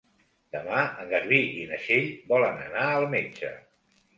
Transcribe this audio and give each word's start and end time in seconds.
Demà 0.55 0.79
en 1.03 1.11
Garbí 1.11 1.41
i 1.65 1.67
na 1.73 1.79
Txell 1.83 2.09
volen 2.33 2.59
anar 2.65 2.89
al 2.97 3.07
metge. 3.17 3.53